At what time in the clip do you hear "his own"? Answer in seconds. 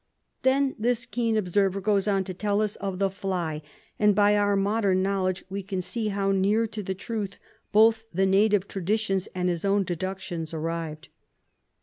9.47-9.83